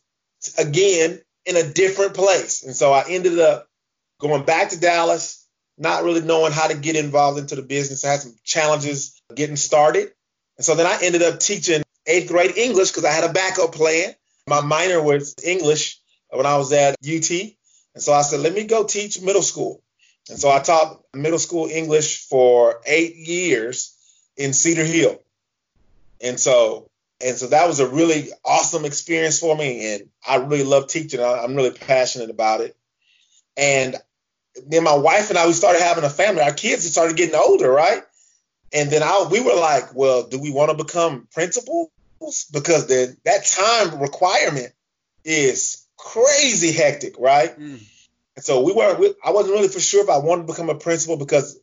[0.58, 2.64] again in a different place.
[2.64, 3.68] And so I ended up
[4.20, 5.46] going back to Dallas,
[5.78, 8.06] not really knowing how to get involved into the business.
[8.06, 10.12] I had some challenges getting started.
[10.58, 13.74] And so then I ended up teaching eighth grade English because I had a backup
[13.74, 14.14] plan.
[14.48, 17.32] My minor was English when I was at UT.
[17.32, 19.82] And so I said, let me go teach middle school.
[20.30, 23.96] And so I taught middle school English for eight years
[24.38, 25.22] in Cedar Hill.
[26.22, 26.90] And so
[27.22, 29.94] and so that was a really awesome experience for me.
[29.94, 31.20] And I really love teaching.
[31.20, 32.78] I'm really passionate about it.
[33.58, 33.96] And
[34.68, 36.42] then my wife and I, we started having a family.
[36.42, 38.04] Our kids started getting older, right?
[38.74, 41.90] And then I, we were like, well, do we want to become principals?
[42.52, 44.72] Because then that time requirement
[45.26, 47.58] is crazy hectic, right?
[47.60, 47.84] Mm.
[48.40, 50.70] And so we weren't, we, I wasn't really for sure if I wanted to become
[50.70, 51.60] a principal because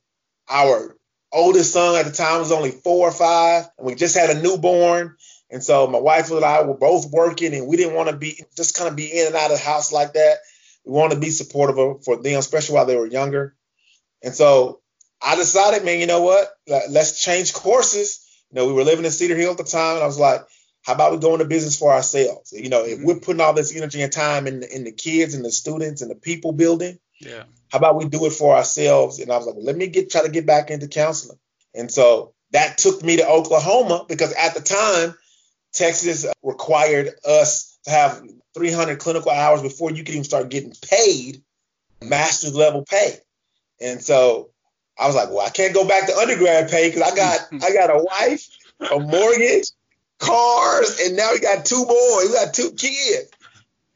[0.47, 0.95] our
[1.33, 4.43] oldest son at the time was only four or five, and we just had a
[4.43, 5.17] newborn.
[5.51, 8.45] And so my wife and I were both working, and we didn't want to be
[8.59, 10.37] just kind of be in and out of the house like that.
[10.85, 13.57] We wanted to be supportive for them, especially while they were younger.
[14.23, 14.83] And so
[15.23, 16.47] I decided, man, you know what?
[16.67, 18.23] Let's change courses.
[18.51, 20.43] You know, we were living in Cedar Hill at the time, and I was like,
[20.87, 22.53] how about we go into business for ourselves?
[22.53, 23.07] You know, if mm-hmm.
[23.07, 26.11] we're putting all this energy and time in, in the kids and the students and
[26.11, 27.44] the people building, yeah.
[27.70, 29.18] How about we do it for ourselves?
[29.18, 31.38] And I was like, well, let me get try to get back into counseling.
[31.75, 35.14] And so that took me to Oklahoma because at the time,
[35.72, 38.22] Texas required us to have
[38.55, 41.42] 300 clinical hours before you could even start getting paid
[42.03, 43.16] master's level pay.
[43.81, 44.51] And so
[44.99, 47.72] I was like, well, I can't go back to undergrad pay because I got I
[47.72, 48.49] got a wife,
[48.90, 49.68] a mortgage,
[50.18, 53.31] cars, and now we got two boys, we got two kids.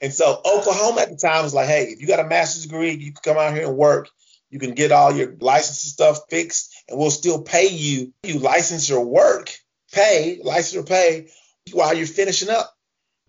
[0.00, 2.92] And so Oklahoma at the time was like, hey, if you got a master's degree,
[2.92, 4.08] you can come out here and work.
[4.48, 8.12] You can get all your license and stuff fixed, and we'll still pay you.
[8.22, 9.50] You license your work,
[9.92, 11.28] pay, license your pay
[11.72, 12.74] while you're finishing up.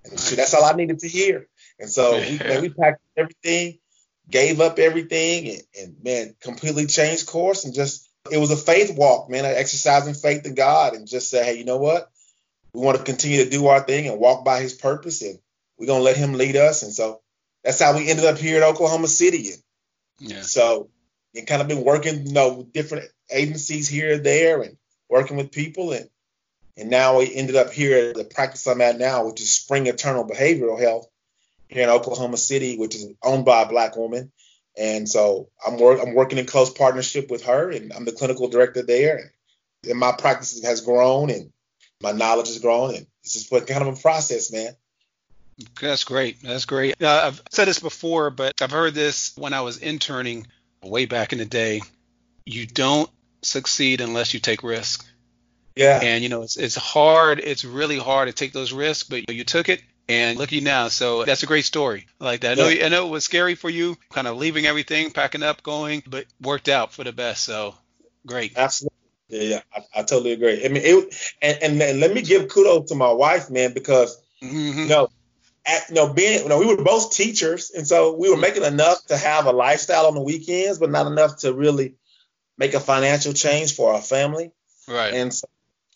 [0.04, 1.47] And so that's all I needed to hear.
[1.80, 2.30] And so yeah.
[2.30, 3.80] we, man, we packed everything,
[4.30, 8.95] gave up everything, and, and man, completely changed course and just it was a faith
[8.95, 12.11] walk, man, exercising faith in God and just say, hey, you know what?
[12.74, 15.40] We want to continue to do our thing and walk by His purpose, and
[15.78, 16.84] we're gonna let Him lead us.
[16.84, 17.22] And so
[17.64, 19.52] that's how we ended up here at Oklahoma City.
[19.52, 19.62] And
[20.20, 20.42] yeah.
[20.42, 20.90] so
[21.36, 24.78] and kind of been working, you know, different agencies here and there, and
[25.10, 26.10] working with people, and
[26.78, 29.88] and now we ended up here at the practice I'm at now, which is Spring
[29.88, 31.08] Eternal Behavioral Health
[31.68, 34.32] here in Oklahoma City, which is owned by a black woman.
[34.78, 38.48] And so I'm work I'm working in close partnership with her, and I'm the clinical
[38.48, 39.34] director there.
[39.88, 41.52] And my practice has grown, and
[42.02, 44.76] my knowledge has grown, and it's just kind of a process, man.
[45.80, 46.42] That's great.
[46.42, 47.02] That's great.
[47.02, 50.48] Uh, I've said this before, but I've heard this when I was interning
[50.82, 51.82] way back in the day.
[52.46, 53.10] You don't
[53.44, 55.08] succeed unless you take risks.
[55.76, 56.00] Yeah.
[56.02, 57.40] And you know, it's it's hard.
[57.40, 60.62] It's really hard to take those risks, but you took it, and look at you
[60.62, 60.90] now.
[60.90, 62.08] So that's a great story.
[62.20, 62.60] I like that.
[62.60, 62.86] I know, yeah.
[62.86, 66.26] I know it was scary for you, kind of leaving everything, packing up, going, but
[66.42, 67.44] worked out for the best.
[67.44, 67.76] So
[68.26, 68.58] great.
[68.58, 68.90] Absolutely.
[69.32, 70.63] Yeah, I, I totally agree.
[70.63, 74.80] I mean, it, and, and, let me give kudos to my wife, man, because mm-hmm.
[74.80, 75.10] you know,
[75.65, 78.41] at, you know, being, you know, we were both teachers, and so we were mm-hmm.
[78.41, 81.96] making enough to have a lifestyle on the weekends, but not enough to really
[82.58, 84.52] make a financial change for our family.
[84.88, 85.13] Right.
[85.13, 85.48] And so,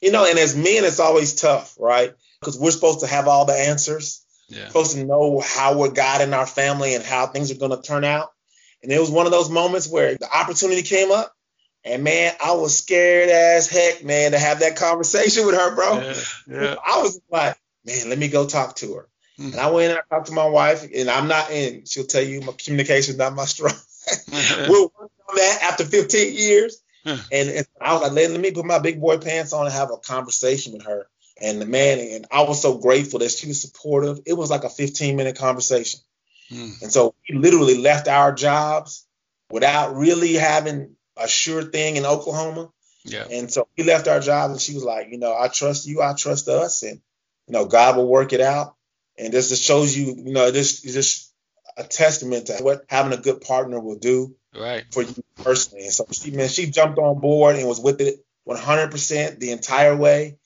[0.01, 2.13] you know, and as men, it's always tough, right?
[2.39, 4.25] Because we're supposed to have all the answers.
[4.47, 4.67] Yeah.
[4.67, 8.03] Supposed to know how we're guiding our family and how things are going to turn
[8.03, 8.31] out.
[8.83, 11.34] And it was one of those moments where the opportunity came up,
[11.85, 15.99] and man, I was scared as heck, man, to have that conversation with her, bro.
[15.99, 16.13] Yeah,
[16.47, 16.75] yeah.
[16.85, 19.07] I was like, man, let me go talk to her.
[19.39, 19.51] Mm-hmm.
[19.51, 21.85] And I went and I talked to my wife, and I'm not in.
[21.85, 23.73] She'll tell you my communication is not my strong.
[24.67, 26.81] we'll work on that after 15 years.
[27.05, 29.73] and, and, I was like, let, let me put my big boy pants on and
[29.73, 31.07] have a conversation with her.
[31.39, 34.19] And the man, and I was so grateful that she was supportive.
[34.25, 35.99] It was like a 15 minute conversation.
[36.51, 36.81] Mm.
[36.81, 39.05] And so we literally left our jobs
[39.51, 42.71] without really having a sure thing in Oklahoma.
[43.03, 43.25] Yeah.
[43.29, 46.01] And so we left our jobs and she was like, you know, I trust you,
[46.01, 46.99] I trust us, and
[47.47, 48.75] you know, God will work it out.
[49.17, 51.31] And this just shows you, you know, this is just
[51.77, 54.83] a testament to what having a good partner will do right.
[54.91, 55.85] for you personally.
[55.85, 59.95] And so she, man, she jumped on board and was with it 100% the entire
[59.95, 60.37] way.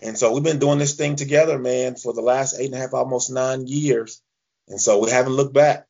[0.00, 2.78] And so we've been doing this thing together, man, for the last eight and a
[2.78, 4.20] half, almost nine years.
[4.68, 5.86] And so we haven't looked back.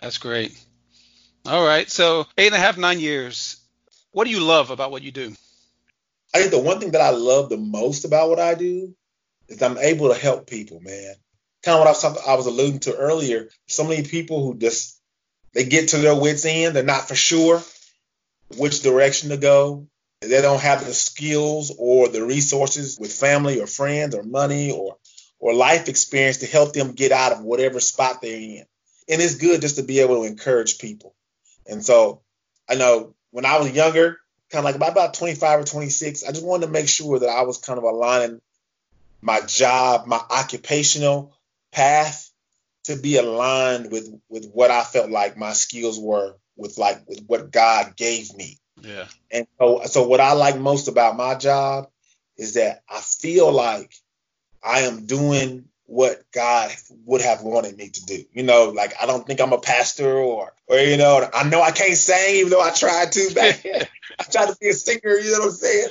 [0.00, 0.58] That's great.
[1.46, 1.90] All right.
[1.90, 3.59] So eight and a half, nine years.
[4.12, 5.34] What do you love about what you do?
[6.34, 8.94] I think the one thing that I love the most about what I do
[9.48, 11.14] is I'm able to help people, man.
[11.62, 13.48] Kind of what I was I was alluding to earlier.
[13.66, 15.00] So many people who just
[15.52, 17.62] they get to their wits end, they're not for sure
[18.56, 19.86] which direction to go.
[20.20, 24.96] They don't have the skills or the resources with family or friends or money or
[25.38, 28.64] or life experience to help them get out of whatever spot they're in.
[29.08, 31.14] And it's good just to be able to encourage people.
[31.66, 32.22] And so
[32.68, 34.18] I know when I was younger,
[34.50, 37.42] kind of like about 25 or 26, I just wanted to make sure that I
[37.42, 38.40] was kind of aligning
[39.22, 41.36] my job, my occupational
[41.72, 42.30] path
[42.84, 47.24] to be aligned with with what I felt like my skills were with like with
[47.26, 48.58] what God gave me.
[48.82, 49.06] Yeah.
[49.30, 51.88] And so so what I like most about my job
[52.36, 53.92] is that I feel like
[54.62, 56.70] I am doing what God
[57.04, 58.22] would have wanted me to do.
[58.32, 61.60] You know, like I don't think I'm a pastor or or you know, I know
[61.60, 63.88] I can't sing even though I tried to back then.
[64.20, 65.88] I tried to be a singer, you know what I'm saying?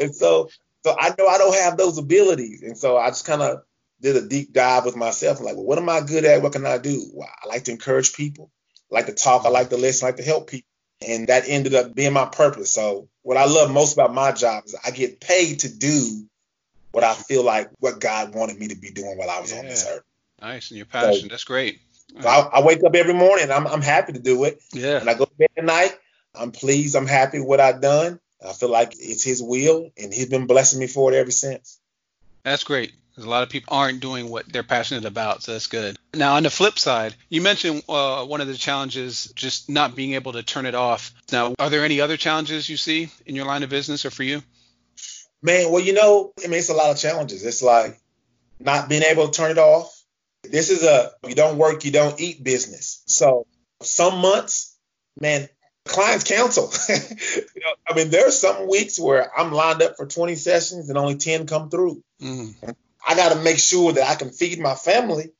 [0.00, 0.50] And so
[0.84, 2.62] so I know I don't have those abilities.
[2.62, 3.62] And so I just kind of
[4.02, 5.38] did a deep dive with myself.
[5.38, 6.42] I'm like, well, what am I good at?
[6.42, 7.10] What can I do?
[7.14, 8.50] Well, I like to encourage people.
[8.92, 9.46] I like to talk.
[9.46, 10.04] I like to listen.
[10.04, 10.68] I like to help people.
[11.06, 12.74] And that ended up being my purpose.
[12.74, 16.28] So what I love most about my job is I get paid to do
[16.92, 19.60] what I feel like what God wanted me to be doing while I was yeah.
[19.60, 20.02] on this earth.
[20.40, 20.70] Nice.
[20.70, 21.22] And your passion.
[21.22, 21.80] So, That's great.
[22.20, 23.50] So I, I, wake up every morning.
[23.50, 24.62] I'm, I'm happy to do it.
[24.72, 24.98] Yeah.
[24.98, 25.96] And I go to bed at night.
[26.34, 26.96] I'm pleased.
[26.96, 28.18] I'm happy with what I've done.
[28.46, 31.80] I feel like it's His will, and He's been blessing me for it ever since.
[32.44, 35.42] That's great because a lot of people aren't doing what they're passionate about.
[35.42, 35.98] So that's good.
[36.14, 40.14] Now, on the flip side, you mentioned uh, one of the challenges just not being
[40.14, 41.12] able to turn it off.
[41.32, 44.22] Now, are there any other challenges you see in your line of business or for
[44.22, 44.42] you?
[45.42, 47.44] Man, well, you know, I mean, it's a lot of challenges.
[47.44, 47.98] It's like
[48.58, 49.94] not being able to turn it off.
[50.42, 53.02] This is a you don't work, you don't eat business.
[53.06, 53.46] So
[53.82, 54.76] some months,
[55.20, 55.48] man,
[55.84, 56.72] clients cancel.
[56.88, 60.88] you know, I mean, there are some weeks where I'm lined up for 20 sessions
[60.88, 62.02] and only 10 come through.
[62.20, 62.54] Mm.
[63.06, 65.30] I got to make sure that I can feed my family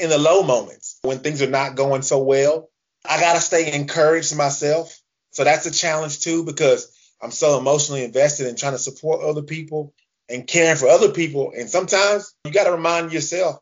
[0.00, 2.68] in the low moments when things are not going so well.
[3.08, 5.00] I got to stay encouraged myself.
[5.32, 9.42] So that's a challenge too because I'm so emotionally invested in trying to support other
[9.42, 9.92] people
[10.28, 11.52] and caring for other people.
[11.56, 13.58] And sometimes you got to remind yourself,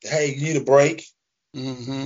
[0.00, 1.04] hey, you need a break,
[1.54, 2.04] mm-hmm.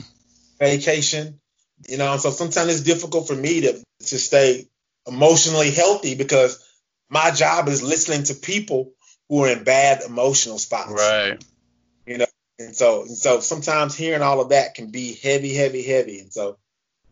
[0.58, 1.40] vacation,
[1.88, 2.16] you know.
[2.16, 4.66] So sometimes it's difficult for me to to stay
[5.06, 6.64] emotionally healthy because
[7.08, 8.92] my job is listening to people
[9.28, 10.90] who are in bad emotional spots.
[10.90, 11.42] Right.
[12.06, 12.26] You know,
[12.58, 16.20] and so and so sometimes hearing all of that can be heavy, heavy, heavy.
[16.20, 16.58] And so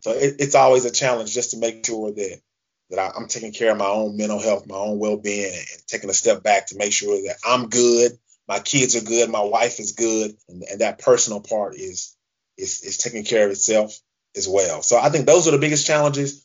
[0.01, 2.41] so it, it's always a challenge just to make sure that
[2.89, 6.09] that I, am taking care of my own mental health, my own well-being, and taking
[6.09, 9.79] a step back to make sure that I'm good, my kids are good, my wife
[9.79, 12.15] is good, and, and that personal part is
[12.57, 13.99] is is taking care of itself
[14.35, 14.81] as well.
[14.81, 16.43] So I think those are the biggest challenges.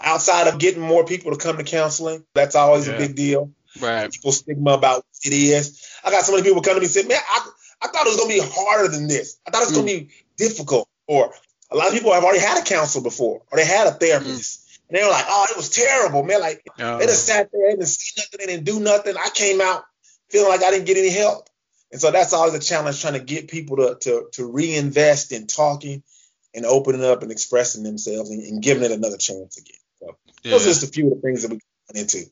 [0.00, 2.94] Outside of getting more people to come to counseling, that's always yeah.
[2.94, 3.52] a big deal.
[3.80, 4.10] Right.
[4.10, 5.86] People stigma about what it is.
[6.04, 7.48] I got so many people come to me and say, "Man, I,
[7.82, 9.38] I thought it was gonna be harder than this.
[9.46, 9.86] I thought it was mm.
[9.86, 11.34] gonna be difficult." Or
[11.70, 14.60] a lot of people have already had a counselor before, or they had a therapist.
[14.60, 16.40] Mm and they were like, "Oh, it was terrible, man.
[16.40, 16.98] Like oh.
[16.98, 19.14] they just sat there, they didn't see nothing, they didn't do nothing.
[19.16, 19.84] I came out
[20.28, 21.48] feeling like I didn't get any help."
[21.92, 25.46] And so that's always a challenge, trying to get people to to, to reinvest in
[25.46, 26.02] talking
[26.54, 29.76] and opening up and expressing themselves and, and giving it another chance again.
[30.00, 30.50] So yeah.
[30.52, 31.60] those are just a few of the things that we
[31.92, 32.30] get into.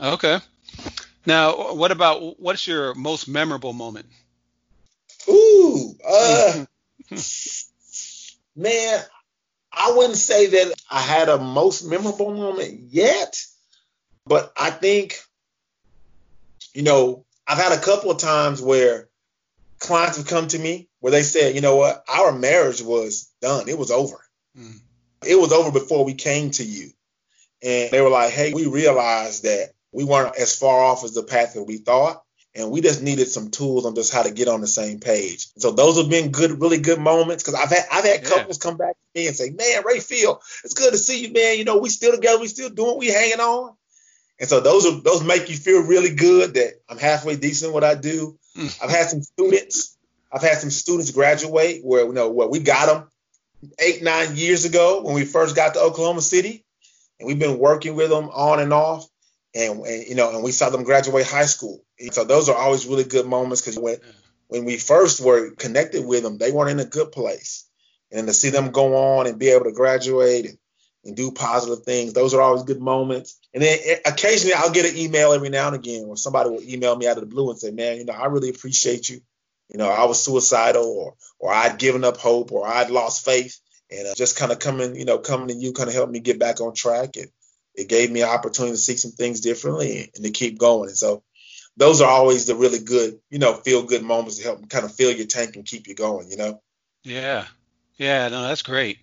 [0.00, 0.38] Okay.
[1.26, 4.06] Now, what about what's your most memorable moment?
[5.28, 6.64] Ooh, uh,
[8.56, 9.00] man,
[9.72, 13.36] I wouldn't say that I had a most memorable moment yet,
[14.26, 15.20] but I think,
[16.74, 19.08] you know, I've had a couple of times where
[19.78, 23.68] clients have come to me where they said, you know what, our marriage was done.
[23.68, 24.18] It was over.
[24.58, 24.80] Mm.
[25.26, 26.90] It was over before we came to you.
[27.62, 31.22] And they were like, hey, we realized that we weren't as far off as the
[31.22, 32.22] path that we thought
[32.54, 35.48] and we just needed some tools on just how to get on the same page.
[35.56, 38.76] So those have been good, really good moments because I've had I've had couples come
[38.76, 41.58] back to me and say, "Man, Rayfield, it's good to see you, man.
[41.58, 43.74] You know, we still together, we still doing, we hanging on."
[44.40, 47.84] And so those are those make you feel really good that I'm halfway decent what
[47.84, 48.38] I do.
[48.56, 48.82] Mm.
[48.82, 49.96] I've had some students,
[50.32, 53.08] I've had some students graduate where you know where we got them
[53.78, 56.64] eight nine years ago when we first got to Oklahoma City,
[57.18, 59.09] and we've been working with them on and off
[59.54, 61.82] and, and, you know, and we saw them graduate high school.
[62.12, 63.96] So those are always really good moments because when
[64.48, 67.66] when we first were connected with them, they weren't in a good place,
[68.10, 70.58] and to see them go on and be able to graduate and,
[71.04, 73.38] and do positive things, those are always good moments.
[73.54, 76.62] And then eh, occasionally I'll get an email every now and again where somebody will
[76.62, 79.20] email me out of the blue and say, "Man, you know, I really appreciate you.
[79.68, 83.58] You know, I was suicidal, or or I'd given up hope, or I'd lost faith."
[83.90, 86.20] And uh, just kind of coming, you know, coming to you kind of helped me
[86.20, 87.16] get back on track.
[87.16, 87.28] And
[87.80, 90.88] it gave me an opportunity to see some things differently and to keep going.
[90.88, 91.22] And so
[91.76, 94.94] those are always the really good, you know, feel good moments to help kind of
[94.94, 96.60] fill your tank and keep you going, you know?
[97.02, 97.46] Yeah.
[97.96, 98.98] Yeah, no, that's great.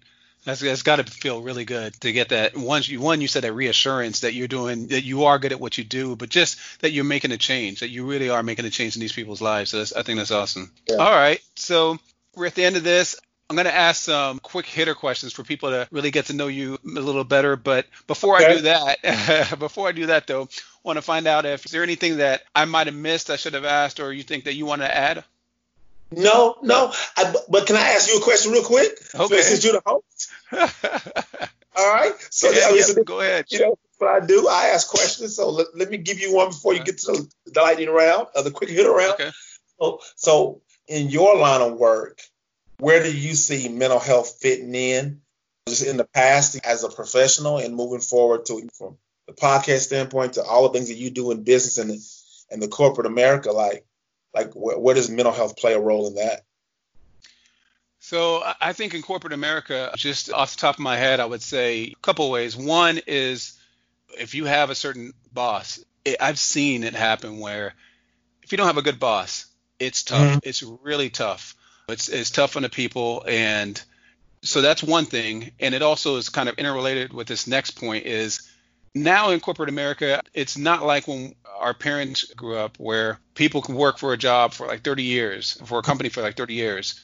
[0.45, 2.55] That's, that's got to feel really good to get that.
[2.55, 5.59] Once you one, you said that reassurance that you're doing, that you are good at
[5.59, 8.65] what you do, but just that you're making a change, that you really are making
[8.65, 9.71] a change in these people's lives.
[9.71, 10.71] So I think that's awesome.
[10.87, 10.97] Yeah.
[10.97, 11.97] All right, so
[12.33, 13.17] we're at the end of this.
[13.49, 16.47] I'm going to ask some quick hitter questions for people to really get to know
[16.47, 17.55] you a little better.
[17.55, 18.45] But before okay.
[18.45, 20.47] I do that, before I do that though, I
[20.83, 23.53] want to find out if is there anything that I might have missed, I should
[23.53, 25.23] have asked, or you think that you want to add?
[26.11, 26.91] No, no.
[27.15, 28.97] I, but can I ask you a question real quick?
[29.15, 29.41] Okay.
[29.41, 30.31] Since you're the host.
[31.77, 32.13] All right.
[32.29, 33.45] So, yeah, yeah, so go ahead.
[33.49, 34.47] You know what I do?
[34.49, 35.35] I ask questions.
[35.35, 38.27] So let, let me give you one before you get to the, the lightning round,
[38.35, 39.13] or the quick hitter round.
[39.13, 39.31] Okay.
[39.79, 42.21] So, so in your line of work,
[42.79, 45.21] where do you see mental health fitting in
[45.67, 48.97] just in the past as a professional and moving forward to from
[49.27, 51.91] the podcast standpoint to all the things that you do in business and
[52.49, 53.85] and the corporate America like
[54.33, 56.43] like where, where does mental health play a role in that?
[57.99, 61.41] So I think in corporate America, just off the top of my head, I would
[61.41, 62.55] say a couple ways.
[62.55, 63.59] One is
[64.17, 67.73] if you have a certain boss, it, I've seen it happen where
[68.43, 69.47] if you don't have a good boss,
[69.77, 70.21] it's tough.
[70.21, 70.39] Mm-hmm.
[70.43, 71.55] It's really tough.
[71.89, 73.23] It's, it's tough on the people.
[73.27, 73.81] And
[74.41, 75.51] so that's one thing.
[75.59, 78.41] And it also is kind of interrelated with this next point is
[78.93, 83.75] now in corporate America, it's not like when our parents grew up where people can
[83.75, 86.99] work for a job for like 30 years, for a company for like 30 years.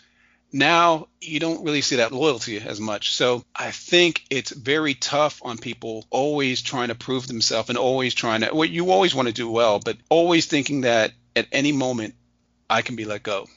[0.55, 3.15] now you don't really see that loyalty as much.
[3.15, 8.13] So I think it's very tough on people always trying to prove themselves and always
[8.13, 11.71] trying to, well, you always want to do well, but always thinking that at any
[11.71, 12.13] moment
[12.69, 13.47] I can be let go.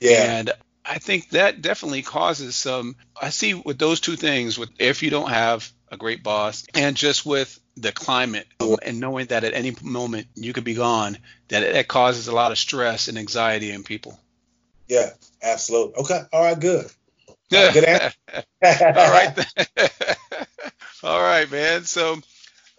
[0.00, 0.38] Yeah.
[0.38, 0.52] And
[0.88, 2.96] I think that definitely causes some.
[3.20, 6.96] I see with those two things, with if you don't have a great boss, and
[6.96, 11.18] just with the climate um, and knowing that at any moment you could be gone,
[11.48, 14.18] that it, causes a lot of stress and anxiety in people.
[14.88, 15.10] Yeah,
[15.42, 15.94] absolutely.
[15.96, 16.20] Okay.
[16.32, 16.58] All right.
[16.58, 16.90] Good.
[17.48, 17.72] Yeah.
[17.72, 18.16] good answer.
[18.64, 19.46] all right.
[21.04, 21.84] all right, man.
[21.84, 22.18] So,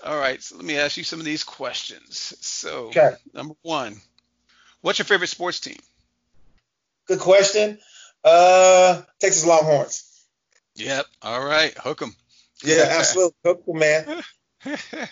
[0.03, 0.43] all right.
[0.43, 2.33] So let me ask you some of these questions.
[2.41, 3.11] So, okay.
[3.33, 3.95] number one,
[4.81, 5.77] what's your favorite sports team?
[7.07, 7.79] Good question.
[8.23, 10.25] Uh, Texas Longhorns.
[10.75, 11.05] Yep.
[11.21, 11.75] All right.
[11.77, 12.15] Hook 'em.
[12.63, 13.35] Yeah, absolutely.
[13.45, 14.23] Hook 'em, man.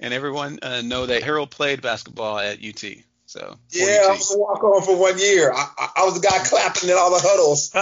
[0.00, 2.82] and everyone uh, know that Harold played basketball at UT.
[3.26, 5.52] So yeah, I was a walk on for one year.
[5.52, 7.74] I, I, I, was the guy clapping in all the huddles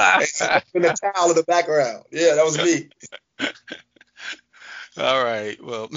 [0.73, 2.05] in the towel in the background.
[2.11, 2.89] Yeah, that was me.
[4.97, 5.63] all right.
[5.63, 5.91] Well,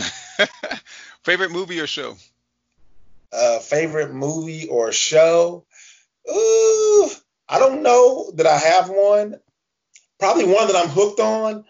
[1.23, 2.17] favorite movie or show?
[3.31, 5.65] Uh, favorite movie or show?
[6.29, 7.09] Ooh,
[7.49, 9.35] I don't know that I have one.
[10.19, 11.65] Probably one that I'm hooked on.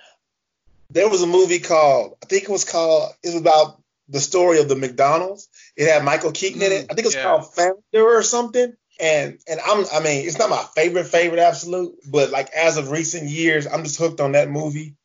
[0.89, 4.59] There was a movie called, I think it was called, it was about the story
[4.59, 5.49] of the McDonald's.
[5.75, 6.87] It had Michael Keaton in it.
[6.87, 7.23] Mm, I think it was yeah.
[7.23, 8.73] called Founder or something.
[8.99, 12.89] And and I'm I mean, it's not my favorite favorite absolute, but like as of
[12.89, 14.95] recent years, I'm just hooked on that movie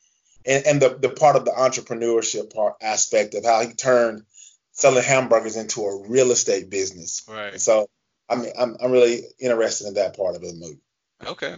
[0.46, 4.24] and, and the, the part of the entrepreneurship part aspect of how he turned
[4.72, 7.22] selling hamburgers into a real estate business.
[7.28, 7.60] Right.
[7.60, 7.88] so
[8.32, 10.80] I mean I'm I'm really interested in that part of the movie.
[11.24, 11.54] Okay.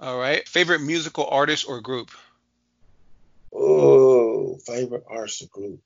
[0.00, 0.46] All right.
[0.46, 2.10] Favorite musical artist or group?
[3.54, 5.80] Oh, favorite artist group.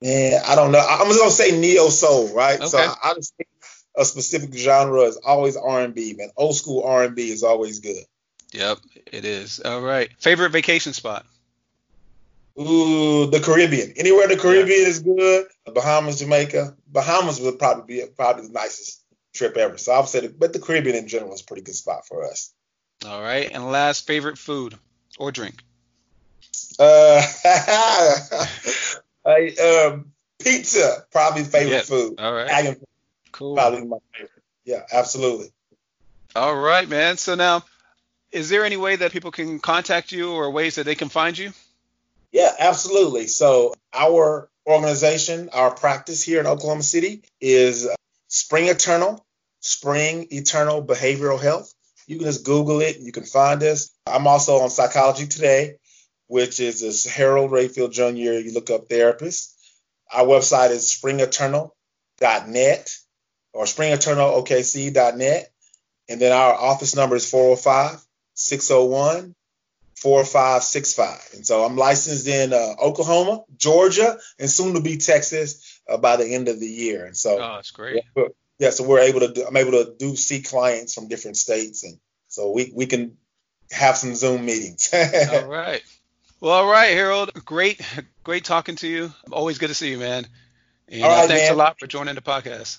[0.00, 0.78] Man, I don't know.
[0.78, 2.58] I'm just gonna say neo soul, right?
[2.58, 2.66] Okay.
[2.66, 3.48] So I, I just think
[3.96, 6.30] a specific genre is always R&B, man.
[6.36, 8.04] Old school R&B is always good.
[8.52, 8.78] Yep,
[9.12, 9.60] it is.
[9.60, 10.10] All right.
[10.18, 11.26] Favorite vacation spot?
[12.58, 13.94] Ooh, the Caribbean.
[13.96, 14.88] Anywhere in the Caribbean yeah.
[14.88, 15.46] is good.
[15.72, 16.76] Bahamas, Jamaica.
[16.86, 19.02] Bahamas would probably be probably the nicest
[19.34, 19.76] trip ever.
[19.76, 22.06] So I would say, the, but the Caribbean in general is a pretty good spot
[22.06, 22.52] for us.
[23.06, 23.50] All right.
[23.50, 24.76] And last, favorite food
[25.18, 25.62] or drink?
[26.78, 27.22] Uh,
[29.26, 31.82] I, um, pizza, probably favorite yeah.
[31.82, 32.20] food.
[32.20, 32.46] All right.
[32.46, 32.76] Italian
[33.32, 33.56] cool.
[33.56, 34.30] Probably my favorite.
[34.64, 35.48] Yeah, absolutely.
[36.36, 37.16] All right, man.
[37.16, 37.64] So now,
[38.32, 41.36] is there any way that people can contact you or ways that they can find
[41.36, 41.52] you?
[42.34, 43.28] Yeah, absolutely.
[43.28, 47.94] So our organization, our practice here in Oklahoma City is uh,
[48.28, 49.24] Spring Eternal,
[49.60, 51.72] Spring Eternal Behavioral Health.
[52.06, 52.98] You can just Google it.
[52.98, 53.90] You can find us.
[54.06, 55.76] I'm also on Psychology Today
[56.26, 58.44] which is this Harold Rayfield Jr.
[58.44, 59.54] You look up therapist.
[60.12, 62.96] Our website is springeternal.net
[63.52, 65.50] or springeternalokc.net.
[66.08, 68.02] And then our office number is 405
[68.34, 69.34] 601
[69.96, 71.34] 4565.
[71.34, 76.16] And so I'm licensed in uh, Oklahoma, Georgia, and soon to be Texas uh, by
[76.16, 77.06] the end of the year.
[77.06, 78.02] And so, oh, that's great.
[78.16, 78.24] Yeah,
[78.58, 81.84] yeah, so we're able to do, I'm able to do see clients from different states.
[81.84, 83.16] And so we, we can
[83.70, 84.90] have some Zoom meetings.
[85.32, 85.82] All right.
[86.40, 87.32] Well, all right, Harold.
[87.46, 87.80] Great,
[88.22, 89.14] great talking to you.
[89.32, 90.26] Always good to see you, man.
[90.88, 91.54] And all right, uh, thanks man.
[91.54, 92.78] a lot for joining the podcast.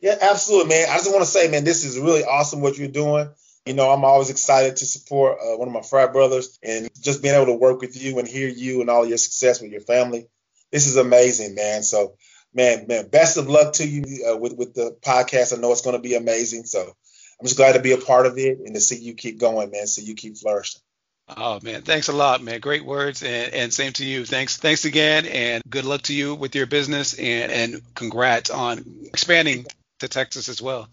[0.00, 0.86] Yeah, absolutely, man.
[0.88, 3.30] I just want to say, man, this is really awesome what you're doing.
[3.66, 7.22] You know, I'm always excited to support uh, one of my frat brothers and just
[7.22, 9.80] being able to work with you and hear you and all your success with your
[9.80, 10.26] family.
[10.70, 11.82] This is amazing, man.
[11.82, 12.16] So,
[12.52, 15.56] man, man, best of luck to you uh, with with the podcast.
[15.56, 16.64] I know it's going to be amazing.
[16.64, 19.38] So, I'm just glad to be a part of it and to see you keep
[19.38, 19.86] going, man.
[19.86, 20.82] See you keep flourishing.
[21.28, 22.60] Oh man, thanks a lot, man.
[22.60, 24.26] Great words, and, and same to you.
[24.26, 28.84] Thanks, thanks again, and good luck to you with your business, and and congrats on
[29.04, 29.64] expanding
[30.00, 30.86] to Texas as well.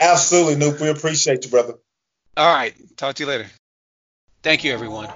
[0.00, 0.80] Absolutely, Noop.
[0.80, 1.74] We appreciate you, brother.
[2.38, 3.46] All right, talk to you later.
[4.44, 5.08] Thank you, everyone.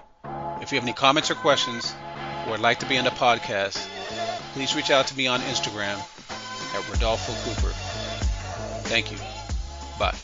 [0.60, 1.94] If you have any comments or questions,
[2.44, 3.78] or would like to be on the podcast,
[4.54, 6.00] please reach out to me on Instagram
[6.74, 7.72] at Rodolfo Cooper.
[8.88, 9.18] Thank you.
[10.00, 10.16] Bye.